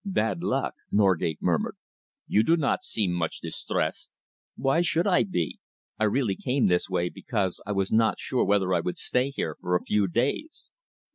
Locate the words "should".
4.81-5.05